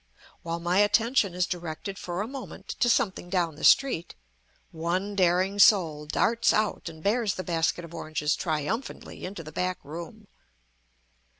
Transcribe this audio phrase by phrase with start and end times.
[0.41, 4.15] While my attention is directed for a moment to something down the street,
[4.71, 9.77] one daring soul darts out and bears the basket of oranges triumphantly into the back
[9.83, 10.25] room.